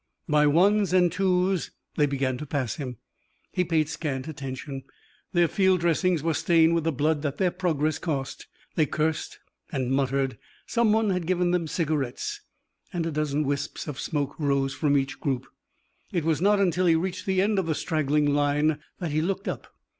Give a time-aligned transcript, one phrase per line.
[0.27, 2.97] By ones and twos they began to pass him.
[3.51, 4.83] He paid scant attention.
[5.31, 8.47] Their field dressings were stained with the blood that their progress cost.
[8.73, 9.37] They cursed
[9.71, 10.39] and muttered.
[10.65, 12.41] Someone had given them cigarettes,
[12.91, 15.45] and a dozen wisps of smoke rose from each group.
[16.11, 19.47] It was not until he reached the end of the straggling line that he looked
[19.47, 19.67] up.